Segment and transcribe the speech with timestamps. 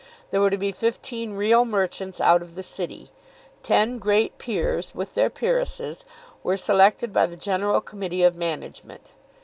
[0.31, 3.11] There were to be fifteen real merchants out of the city.
[3.61, 6.05] Ten great peers, with their peeresses,
[6.41, 9.11] were selected by the general committee of management.